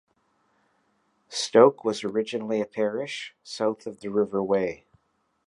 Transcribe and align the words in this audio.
Stoke 1.29 1.83
was 1.83 2.03
originally 2.03 2.59
a 2.59 2.65
parish 2.65 3.35
south 3.43 3.85
of 3.85 3.99
the 3.99 4.09
River 4.09 4.41
Wey. 4.43 4.87